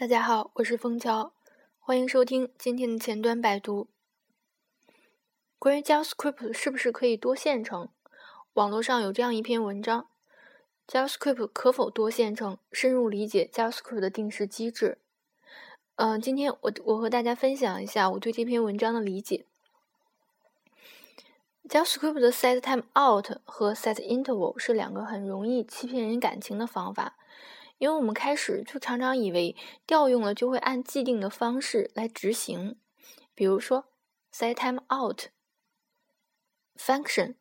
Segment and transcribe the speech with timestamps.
[0.00, 1.34] 大家好，我是枫桥，
[1.78, 3.86] 欢迎收听今天的前端百读。
[5.58, 7.90] 关于 JavaScript 是不是可以多线程，
[8.54, 10.08] 网络上有这样一篇文章
[10.88, 12.56] ：JavaScript 可否多线程？
[12.72, 14.96] 深入理解 JavaScript 的定时机制。
[15.96, 19.44] 嗯，今天我我和大家分享一下我对这篇文章的理解。
[21.68, 27.18] JavaScript 的 setTimeout 和 setInterval 是两个很容易欺骗人感情的方法。
[27.80, 29.56] 因为我们开始就常常以为
[29.86, 32.76] 调用了就会按既定的方式来执行，
[33.34, 33.86] 比如说
[34.30, 35.28] set time out
[36.76, 37.36] function，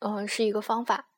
[0.00, 1.08] 呃是一个方法，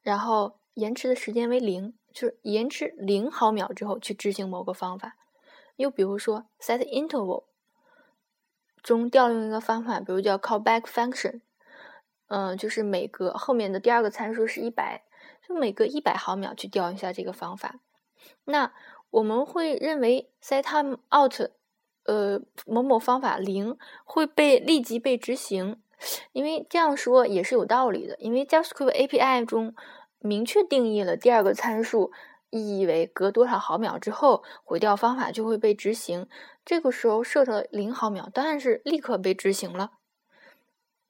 [0.00, 5.18] 然后延迟的时间为零，就是延迟零毫秒之后去执行某个方法。
[5.76, 7.44] 又比如说 set interval
[8.82, 11.42] 中调用一个方法，比如叫 callback function，
[12.28, 15.04] 嗯，就是每隔后面的第二个参数是一百，
[15.46, 17.80] 就每隔一百毫秒去调一下这个方法。
[18.44, 18.72] 那
[19.10, 21.50] 我们会认为 set time out，
[22.04, 25.80] 呃，某某方法零会被立即被执行，
[26.32, 28.16] 因为这样说也是有道理的。
[28.18, 29.74] 因为 JavaScript API 中
[30.18, 32.12] 明确定义了第二个参数，
[32.50, 36.28] 意义为隔多少毫秒之后毁掉方法就会被执行。
[36.64, 39.92] 这个时候设成零毫秒，当然是立刻被执行了。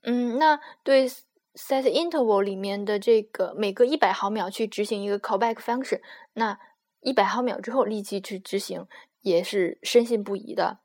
[0.02, 6.00] 嗯，那对 set interval 里面的这个每隔一百毫秒去执行一个 callback function，
[6.34, 6.58] 那
[7.00, 8.86] 一百毫秒之后立即去执行，
[9.22, 10.78] 也是深信不疑的。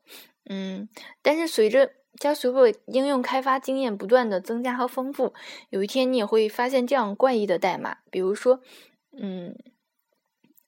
[0.47, 0.88] 嗯，
[1.21, 5.33] 但是随着 JavaScript 应用开发经验不断的增加和丰富，
[5.69, 8.61] 有一天你也会发现这样怪异的代码，比如说，
[9.19, 9.58] 嗯，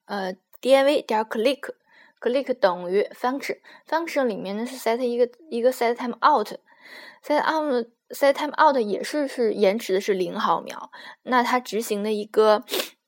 [0.06, 8.75] 呃，div 点 click，click 等于 function，function 里面呢是 set 一个一个 set time out，set out set time out
[8.78, 10.90] 也是是延迟的是零毫秒，
[11.23, 12.64] 那它执行的一个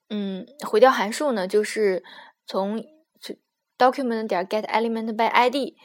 [0.10, 2.04] 嗯回调函数呢就是。
[2.50, 2.84] 从
[3.78, 5.76] document 点 get element by id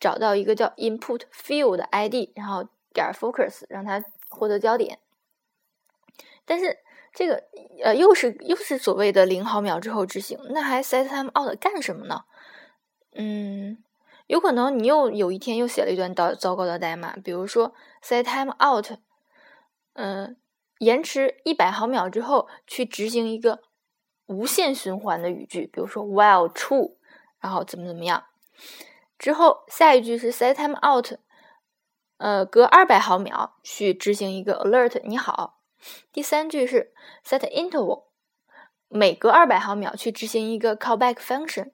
[0.00, 4.98] 找到一个叫 input field 的 id，然后点 focus 让它获得焦点。
[6.46, 6.78] 但是
[7.12, 7.44] 这个
[7.82, 12.24] 呃又是又是所谓的零毫秒之后执行，那还 set time out 干什么呢？
[13.12, 13.84] 嗯，
[14.26, 18.98] 有可能你又有一天又写了一段糟糟糕的代码，比如说 set time out，
[19.92, 20.38] 嗯，
[20.78, 23.60] 延迟一百毫秒之后去执行一个。
[24.26, 26.94] 无限循环的语句，比如说 while true，
[27.40, 28.24] 然后怎么怎么样，
[29.18, 31.18] 之后下一句是 set time out，
[32.16, 35.60] 呃，隔二百毫秒去执行一个 alert，你好。
[36.12, 38.04] 第三句是 set interval，
[38.88, 41.72] 每隔二百毫秒去执行一个 callback function。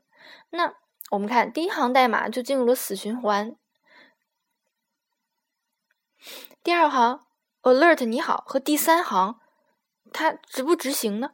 [0.51, 0.75] 那
[1.11, 3.55] 我们看第一行代码就进入了死循环。
[6.63, 7.25] 第二行
[7.63, 9.41] alert 你好和第三行
[10.13, 11.33] 它执不执行呢？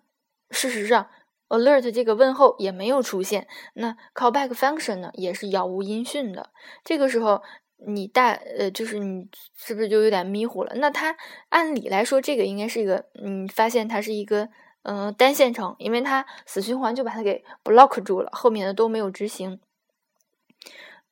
[0.51, 1.11] 事实上
[1.49, 6.51] ，alert 这个问候也没有出现，那 callback function 呢也是杳无音讯的。
[6.84, 7.43] 这个时候，
[7.87, 10.73] 你大呃，就是你是不是就有点迷糊了？
[10.77, 11.17] 那它
[11.49, 14.49] 按理来说，这个应该是一个，你发现它是一个
[14.83, 19.61] 嗯单线程，因为它死循环就把它给 block 住了，后面的都没有执行。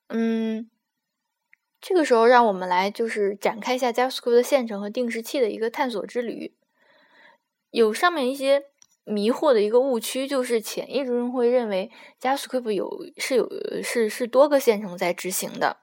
[0.08, 0.70] 嗯，
[1.80, 6.54] 这个时候让我们来就是展开一下 JavaScript 的线程和定时器的一个探索之旅，
[7.70, 8.66] 有上面一些。
[9.04, 13.46] 迷惑的一个误区就是，潜意识中会认为 JavaScript 有是有
[13.82, 15.76] 是是多个线程在执行的，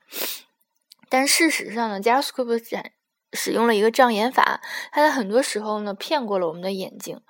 [1.07, 2.93] 但事实上呢，JavaScript 展
[3.33, 4.59] 使用了一个障眼法，
[4.91, 7.21] 它在很多时候呢骗过了我们的眼睛。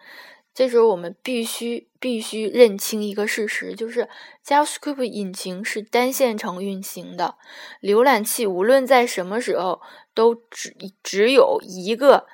[0.54, 4.08] 这时候我们必须必须认清一个事实，就是
[4.46, 7.36] JavaScript 引擎是单线程运行的，
[7.82, 9.82] 浏览器无论在什么时候
[10.14, 12.28] 都只只有一个。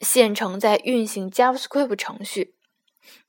[0.00, 2.54] 线程在运行 JavaScript 程序，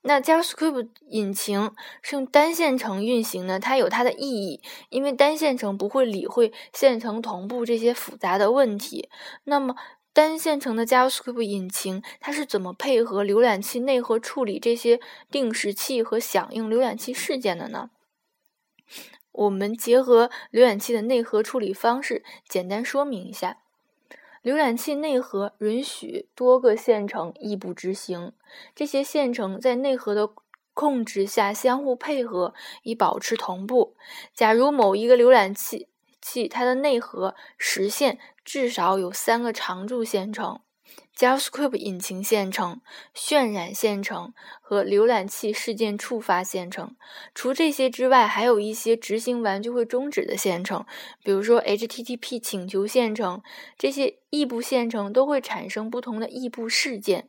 [0.02, 9.08] 那 JavaScript 引擎是用单线程运行的，它有它的意义，因为单线程不会理会线程同步这些复杂的问题。
[9.44, 9.76] 那么，
[10.12, 17.90] 单线程的 JavaScript 引擎它是怎么配合浏览器内核处理这些定时器和响应浏览器事件的呢？
[19.30, 23.58] 我们结合浏览器的内核处理方式，简单说明一下。
[24.48, 28.32] 浏览器内核允许多个线程异步执行，
[28.74, 30.30] 这些线程在内核的
[30.72, 33.94] 控制下相互配合，以保持同步。
[34.32, 35.88] 假如某一个浏览器
[36.22, 40.62] 器它的内核实现至少有三个常驻线程。
[41.18, 42.80] JavaScript 引擎线程、
[43.12, 46.94] 渲染线程和浏览器事件触发线程。
[47.34, 50.86] 除这些之外，还有一些执行完就会终止的线程，
[51.24, 53.42] 比如说 HTTP 请求线程。
[53.76, 57.28] 这些异步线程都会产生不同的异步事件。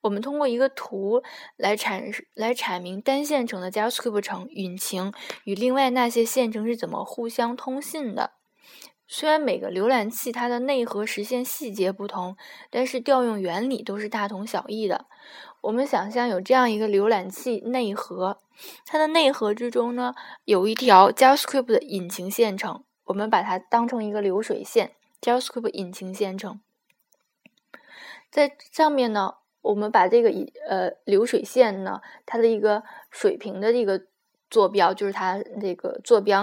[0.00, 1.22] 我们通过一个图
[1.56, 5.12] 来阐来阐明单线程的 JavaScript 程引擎
[5.44, 8.32] 与另外那些线程是怎么互相通信的。
[9.06, 12.36] 虽然每个浏览器它的内核实现细节不同，
[12.70, 15.06] 但是调用原理都是大同小异的。
[15.60, 18.38] 我们想象有这样一个浏览器内核，
[18.86, 20.14] 它的内核之中呢
[20.44, 26.60] 有一条 JavaScript 的引擎线程，我们把它当成一个流水线，JavaScript 引擎线程，
[28.30, 29.34] 在上面呢。
[29.64, 30.28] 我们把这个
[30.68, 34.02] 呃流水线呢，它的一个水平的这个
[34.50, 36.42] 坐标，就是它这个坐标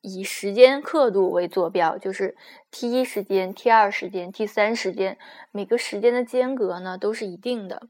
[0.00, 2.36] 以时间刻度为坐标，就是
[2.70, 5.18] t 一时间、t 二时间、t 三时间，
[5.52, 7.88] 每个时间的间隔呢都是一定的。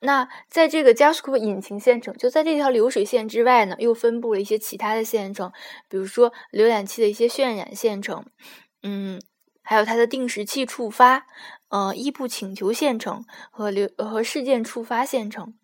[0.00, 5.52] 那在这个 JavaScript 引擎线程，就在这条流水线之外呢，又分布了一些其他的线程，
[5.88, 8.24] 比如说浏览器的一些渲染线程，
[8.82, 9.20] 嗯。
[9.68, 11.26] 还有它的定时器触发，
[11.70, 15.54] 呃，异步请求线程和流和事件触发线程。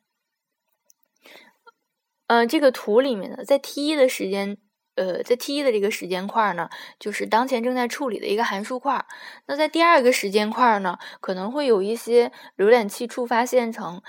[2.28, 4.56] 嗯，这个图里面呢，在 T 一的时间，
[4.94, 9.04] 呃，在 T 一的这个时间块呢，就是当前正在处理的一个函数块。
[9.46, 14.02] 那在第二个时间块呢，可能会有一些浏览器触发线程，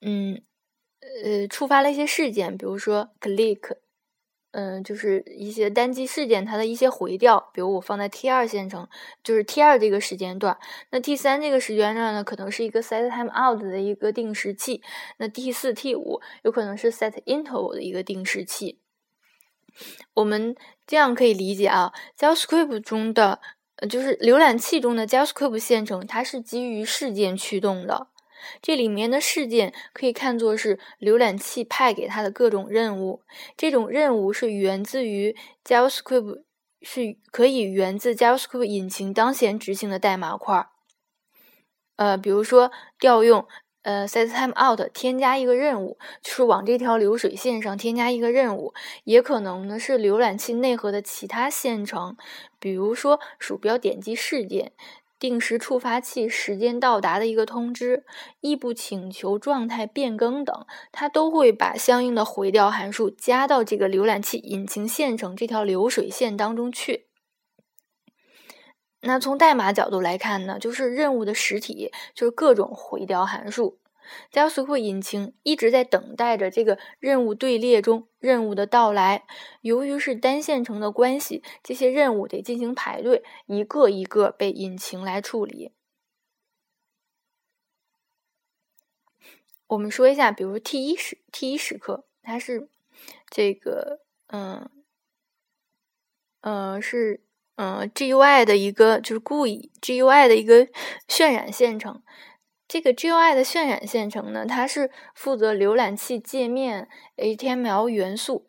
[0.00, 0.42] 嗯，
[1.24, 3.83] 呃，触发了一些事件，比如说 click。
[4.56, 8.88] 嗯，就是一些单机事件，它的一些回调，比如我放在 T 二线程，
[9.24, 10.56] 就是 T 二这个时间段。
[10.90, 14.80] 那 T 三这个时间段呢，可能是一个 set time out 的一个定时器。
[15.16, 18.78] 那 T 四、T 五有可能是 set interval 的一个定时器。
[20.14, 20.54] 我们
[20.86, 23.40] 这样可以理解啊，JavaScript 中的，
[23.90, 28.06] 就是浏览器中的 JavaScript 线程，它是基于事件驱动的。
[28.60, 33.22] 这里面的事件可以看作是浏览器派给它的各种任务，
[33.56, 36.42] 这种任务是源自于 JavaScript，
[36.82, 40.66] 是可以源自 JavaScript 引擎当前执行的代码块。
[41.96, 43.46] 呃，比如说调用
[43.82, 52.16] 呃 setTimeout 添加一个任务，就是往这条流水线上添加一个任务，也可能呢是浏览器内核的其他线程，
[52.58, 54.72] 比如说鼠标点击事件。
[55.24, 58.04] 定时触发器时间到达的一个通知，
[58.42, 67.06] 异步请求状态变更等，它都会把相应的回调函数加到这个浏览器引擎线程这条流水线当中去。
[69.00, 73.78] 那从代码角度来看呢，就是任务的实体就是各种回调函数。
[74.32, 79.24] JavaScript 引擎一直在等待着这个任务队列中任务的到来。
[79.60, 85.72] 由于是单线程的关系，这些任务得进行排队，一个一个被引擎来处理。
[89.66, 92.68] 我们说一下，比如 T 一时 T 一时刻，它是
[93.30, 94.70] 这个嗯
[96.42, 97.24] 嗯是
[97.56, 100.66] 嗯 GUI 的一个就是故意 GUI 的一个
[101.08, 102.02] 渲染线程。
[102.74, 108.48] 这个 GUI 的渲染线程呢，它是负责浏览器界面 HTML 元素。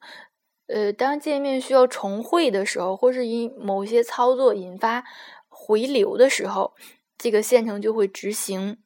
[0.66, 5.04] 呃，当界面需要重绘的时候，或是因某些操作引发
[5.48, 6.74] 回流的时候，
[7.20, 8.80] 这个线程就会执行。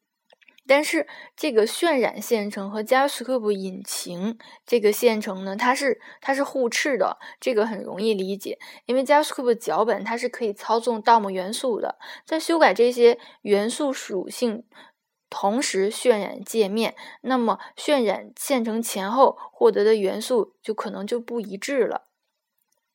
[0.68, 1.08] 但是，
[1.38, 4.38] 这个渲染线程和 JavaScript 引擎
[4.68, 7.18] 这个线程呢，它是它是互斥的。
[7.40, 14.66] 这个很容易理解，因为 JavaScript 脚本它是可以操纵 DOM 元素的，在修改这些元素属性。
[15.30, 22.04] 同时渲染界面，那么渲染线程前后获得的元素就可能就不一致了。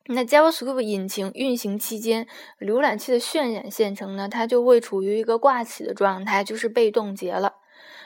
[0.06, 2.26] 那 JavaScript 引擎运行期间，
[2.60, 7.54] 浏览器的渲染线程呢，它就会处于一个挂起的状态，就是被冻结了。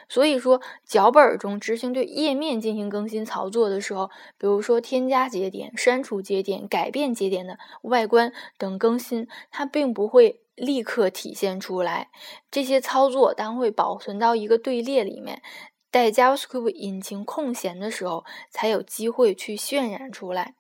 [0.09, 4.09] 所以说，脚本中执行对页面进行更新操作的时候，
[4.39, 12.11] 比如说添加节点、删除节点、改变节点的外观等更新，它并不会立刻体现出来。
[12.51, 15.43] 这些操作当会保存到一个队列里面，
[15.91, 20.55] 待 JavaScript 引擎空闲的时候，才有机会去渲染出来。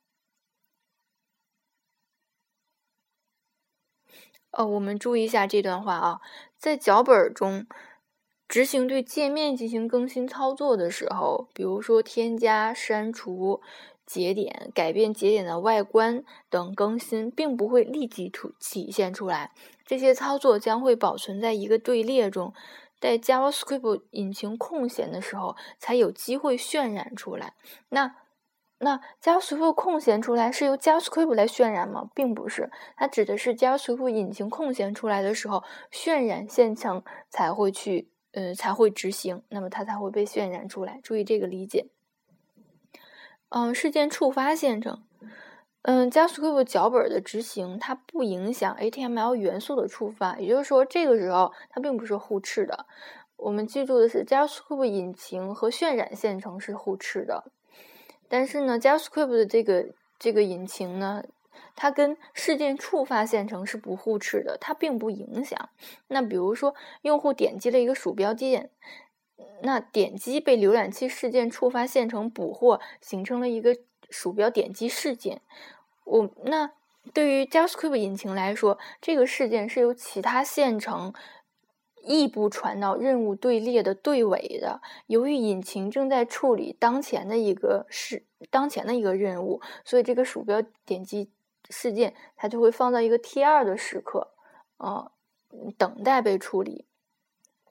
[4.52, 6.20] 呃，我们注意一下这段话啊，
[6.56, 7.66] 在脚本中。
[8.48, 13.60] 执行对界面进行更新操作的时候，比如说添加、删除
[14.08, 19.52] 节点、改变节点的外观等更新，并不会立即出体现出来。
[19.84, 22.54] 这些操作将会保存在一个队列中，
[22.98, 27.54] 待 JavaScript 引擎空闲的时候，才有机会渲染出来。
[27.90, 28.16] 那
[28.78, 32.10] 那 JavaScript 空闲出来是由 JavaScript 来渲染吗？
[32.14, 35.62] 并不是，它指的是 JavaScript 引擎空闲出来的时候，
[35.92, 38.10] 渲染线程才会去。
[38.32, 41.00] 呃，才会执行，那么它才会被渲染出来。
[41.02, 41.86] 注意这个理解。
[43.50, 45.02] 嗯，事件触发线程，
[45.82, 52.86] 嗯，JavaScript 脚本的执行，它不影响 HTML 元素的触发，也就是说，这个时候它并不是互斥的。
[53.36, 57.44] 我们记住的是，JavaScript 引擎和渲染线程是互斥的，
[58.28, 59.86] 但是呢，JavaScript 的这个
[60.18, 61.24] 这个引擎呢，
[61.74, 65.70] 它跟事件触发线程是不互斥的，它并不影响。
[66.08, 68.70] 那比如说，用户点击了一个鼠标键，
[69.62, 73.76] 那点击被浏览器事件触发线程捕获，形成了一个
[74.10, 75.42] 鼠标点击事件。
[76.04, 76.72] 我那
[77.12, 81.12] 对于 JavaScript 引擎来说，这个事件是由其他线程。
[82.04, 84.80] 异步传到任务队列的队尾的。
[85.08, 91.30] 由于引擎正在处理当前的一个事，当前的一个任务，所以这个鼠标点击
[91.68, 94.32] 事件它就会放到一个 T 二的时刻，
[94.78, 95.10] 呃，
[95.76, 96.86] 等待被处理。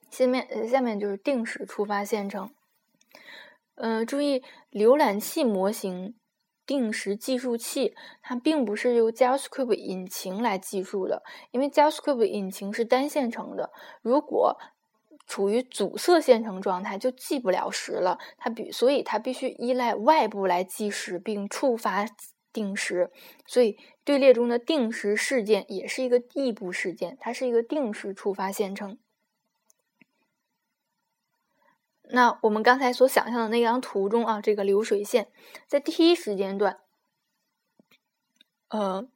[0.09, 2.49] 下面下面就是定时触发线程。
[3.75, 6.15] 呃，注意浏览器模型。
[6.65, 13.71] 定时计数器，它并不是由 JavaScript 引擎来计数的，因为 JavaScript 引擎是单线程的。
[14.01, 14.57] 如果
[15.25, 18.19] 处于阻塞线程状态，就计不了时了。
[18.37, 22.05] 它必，所以它必须依赖外部来计时并触发
[22.51, 23.11] 定时。
[23.45, 28.97] 所以队列中的定时事件也是一个异步事件，它是一个定时触发线程。
[32.09, 35.27] 那我们刚才所想象的那张图中啊，这个流水线
[35.67, 36.79] 在第一时间段，
[38.69, 39.07] 呃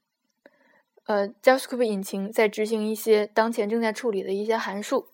[1.06, 5.08] 呃，JavaScript 引擎在执行一些当前正在处理的一些函数。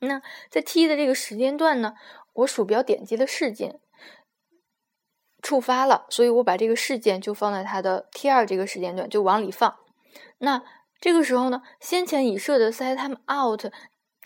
[0.00, 1.94] 那在 T 的这个时间段呢，
[2.32, 3.78] 我鼠标点击的事件
[5.42, 9.78] 触发了，所以我把这个事件就放在它的 T 二这个时间段就往里放。
[10.38, 10.62] 那
[11.00, 13.70] 这个时候呢，先前已设的 setTimeout。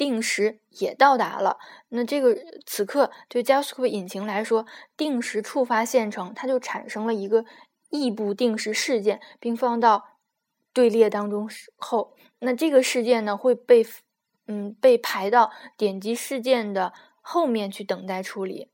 [0.00, 1.58] 定时也到达了，
[1.90, 4.64] 那这个此刻对 JavaScript 引擎来说，
[4.96, 7.44] 定时触发线程，它就产生了一个
[7.90, 10.16] 异步定时事件，并放到
[10.72, 13.84] 队列当中后，那这个事件呢会被
[14.46, 18.70] 嗯被排到点击事件的后面去等待处理。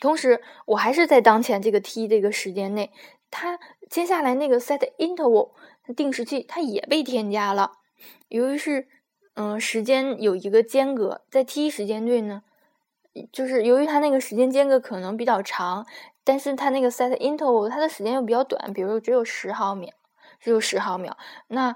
[0.00, 2.92] 同时，我还是在当前这个 T 这个时间内，
[3.32, 3.58] 它
[3.90, 5.54] 接下来那个 setInterval
[5.96, 7.72] 定时器它也被添加了，
[8.28, 8.86] 由于是。
[9.34, 12.44] 嗯，时间有一个间隔，在 T 时间段呢，
[13.32, 15.84] 就是由于它那个时间间隔可能比较长，
[16.22, 19.92] 但是它那个 set interval 它的时间又比较短，比如只有十毫秒，
[20.38, 21.16] 只有十毫秒。
[21.48, 21.74] 那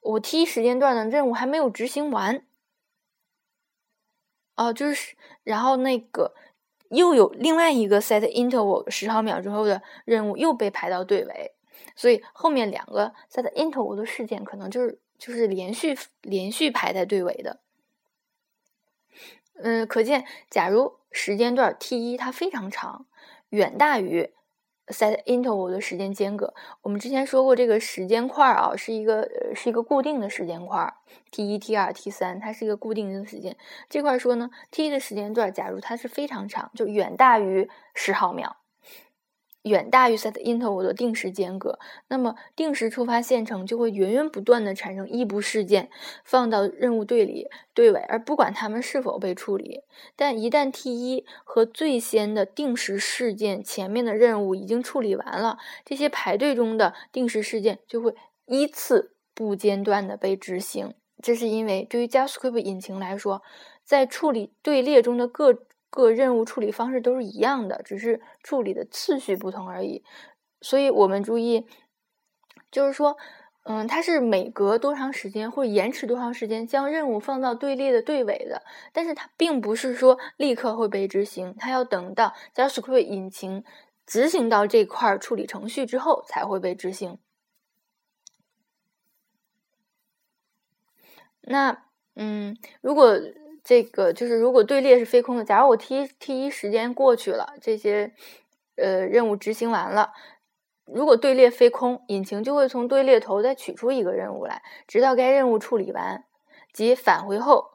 [0.00, 2.44] 我 T 时间段的任务还没有执行完，
[4.56, 6.34] 哦，就是然后那个
[6.90, 11.53] 又有另外一个 set interval 十毫秒之后的任务又被排到队尾，
[11.94, 14.98] 所以后面两个 set interval 的事件可能就是。
[15.16, 17.60] 就是连续连续排在队尾的，
[19.54, 23.06] 嗯，可见，假如时间段 T 一它非常长，
[23.50, 24.32] 远大于
[24.88, 26.52] set interval 的时间间隔。
[26.82, 30.92] 我们之前说过，这个时间块啊是一个是一个固定的时间块
[31.30, 33.56] ，T 一、T 二、T 三，它是一个固定的时间。
[33.88, 38.56] 这块说呢，T 一的时间段，假如它是非常长，就远大于十毫秒。
[39.64, 41.78] 远大于 set interval 的定时间隔，
[42.08, 45.90] 那么定时触发线程就会源源不断的产生异步事件，
[46.22, 49.80] 放到任务队里队尾，而不管它们是否被处理。
[50.16, 58.14] 但一旦 T 一和最先的定时事件前面的任务已经处理完了，这些排队中的定时事件就会
[58.46, 60.92] 依次不间断的被执行。
[61.22, 63.40] 这是因为对于 JavaScript 引擎来说，
[63.82, 65.54] 在处理队列中的各
[65.94, 70.02] 各任务处理方式都是一样的，只是处理的次序不同而已。
[70.60, 71.68] 所以我们注意，
[72.72, 73.16] 就是说，
[73.62, 83.62] 嗯，它是每隔多长时间或延迟多长时间将任务放到队列的队尾的，但是它并不是说立刻会被执行，它要等到 JavaScript 引擎
[84.04, 87.18] 执行到这块处理程序之后才会被执行。
[91.42, 91.84] 那，
[92.16, 93.16] 嗯，如果。
[93.64, 98.12] 这个就是如果队列是非空的，假如我 T T 一时间过去了，这些
[98.76, 100.12] 呃任务执行完了，
[100.84, 106.24] 如果队列非空，引擎就会从队列头再取出一个任务来，直到该任务处理完，
[106.74, 107.70] 即返回后，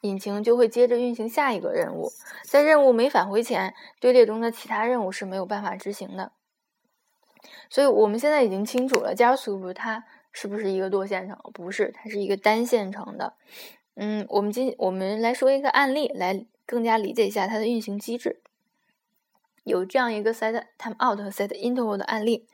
[0.00, 2.10] 引擎就会接着运行下一个任务。
[2.42, 6.32] 在任务没返回前，队列中的其他任务是没有办法执行的。
[7.70, 11.38] 所以我们现在已经清楚了加速不它是不是一个多线程？
[11.54, 13.34] 不是，它是一个单线程的。
[14.00, 18.40] 嗯，我们今我们来说一个案例，来更加理解一下它的运行机制。
[19.64, 22.46] 有这样一个 set timeout 和 set interval 的案例。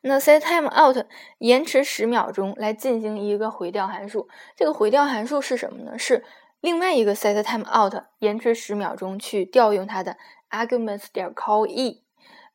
[0.00, 1.04] 那 set timeout
[1.36, 4.26] 延迟十秒钟来进行一个回调函数，
[4.56, 5.98] 这个回调函数是什么呢？
[5.98, 6.24] 是
[6.62, 10.16] 另外一个 set timeout 延迟十秒钟去调用它的
[10.48, 12.02] arguments 点 call e。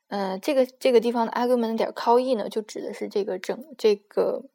[0.08, 4.46] 呃，这个这个地方的 arguments 点 call e 呢，就指的是这个整这个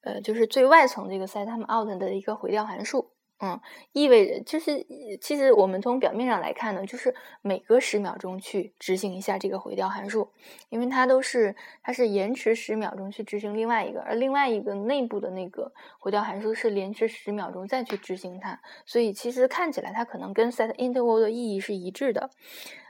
[0.00, 3.12] 呃，就是最外层这个 set timeout 的一个回调函数。
[3.40, 3.60] 嗯，
[3.92, 4.84] 意味着就是，
[5.20, 10.32] 其实我们从表面上来看呢，就是每隔十秒钟去执行一下这个回调函数，
[10.70, 22.30] 因为它都是它是延迟十秒钟去执行另外一个，而另外一个内部的那个回调函数是延迟十秒钟再去执行它，所以其实看起来它可能跟 set interval 的意义是一致的。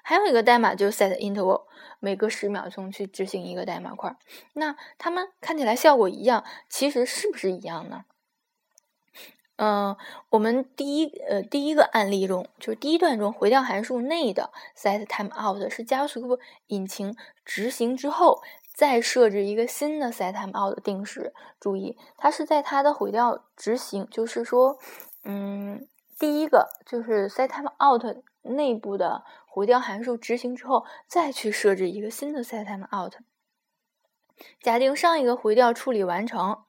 [0.03, 1.65] 还有一个代码就是 set interval，
[2.01, 4.17] 每隔十秒钟去执行一个代码块，
[4.55, 8.07] 那它们看起来效果一样，其实是不是一样呢？
[9.59, 9.97] 嗯，
[10.31, 16.39] 我们第一呃第一个案例中，就是第一段中回调函数内的 set timeout 是加速
[16.69, 18.41] 引擎执行之后
[18.73, 21.35] 再设置一个新的 set timeout 定时。
[21.59, 24.79] 注意，它是在它的回调执行，就是说，
[25.25, 25.89] 嗯，
[26.21, 33.15] 第一个就是 set timeout 内部的回调函数执行之后，再去设置一个新的 set timeout。
[34.63, 36.63] 假定上一个回调处理完成。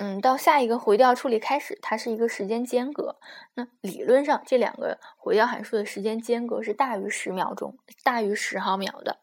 [0.00, 3.18] 嗯，到下一个回调处理开始，它是一个时间间隔。
[3.54, 9.18] 那理论上，这两个回调函数的时间间隔是大于十秒钟，大于十毫秒的。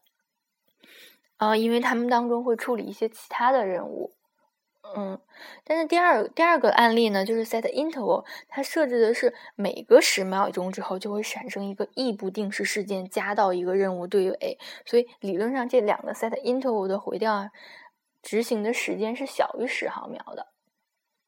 [1.37, 4.15] 啊，因为它们当中会处理一些其他的任务。
[4.95, 5.19] 嗯，
[5.63, 14.59] 但是第二第二个案例呢，就是 set interval，它设置的是每隔十秒钟之后就会产生一个异步定时事件，加到一个任务队尾。
[14.85, 17.49] 所以理论上，这两个 set interval 的回调
[18.21, 20.47] 执行的时间是小于十毫秒的。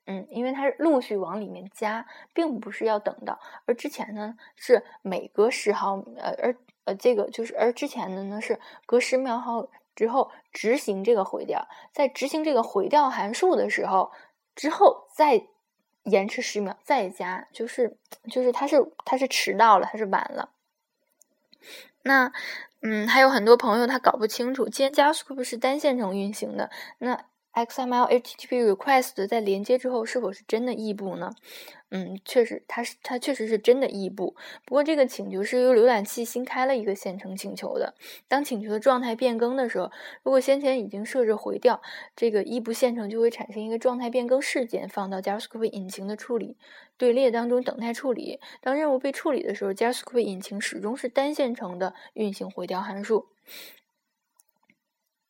[0.10, 14.14] 嗯，因为它是陆续往里面加，并不是要等到，而之前呢是每隔十毫，呃，而呃这个就是，而之前的呢是隔十秒后之后执行这个回调，在执行这个回调函数的时候，
[14.56, 15.46] 之后再
[16.04, 17.98] 延迟十秒再加，就是
[18.32, 20.52] 就是它是它是迟到了，它是晚了。
[22.04, 22.32] 那
[22.82, 27.26] 嗯，还有很多朋友他搞不清楚，既然 JavaScript 是单线程运行的，那。
[27.54, 31.32] XML HTTP request 在连接之后是否是真的异步呢？
[31.90, 34.36] 嗯，确实，它是它确实是真的异步。
[34.66, 37.96] 不过这个请求是由浏览器新开了一个线程请求的。
[38.28, 39.90] 当请求的状态变更的时候，
[40.22, 41.82] 如果先前已经设置回调，
[42.16, 46.58] 这个异步线程就会产生一个状态变更事件，放到 JavaScript 引擎的处理
[46.98, 48.40] 队列当中等待处理。
[48.62, 53.30] 当任务被处理的时候，JavaScript 引擎始终是单线程的运行回调函数。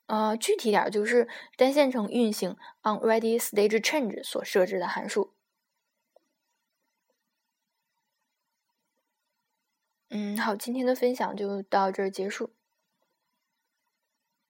[0.08, 5.34] 呃，具体点就是单线程运行 onReadyStageChange 所设置的函数。
[10.12, 12.57] 嗯，好，今天的分享就到这儿结束。